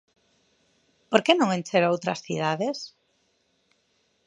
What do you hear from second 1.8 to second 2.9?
outras cidades?